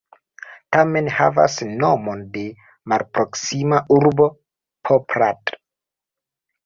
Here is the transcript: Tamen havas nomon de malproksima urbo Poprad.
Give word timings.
Tamen 0.75 1.09
havas 1.17 1.57
nomon 1.83 2.23
de 2.37 2.45
malproksima 2.93 3.83
urbo 3.99 4.31
Poprad. 4.89 5.55